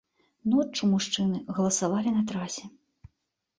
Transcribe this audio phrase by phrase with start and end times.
[0.53, 2.65] Ноччу мужчыны галасавалі на трасе.